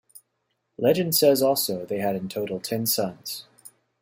[0.79, 3.45] Legend says also they had in total ten sons.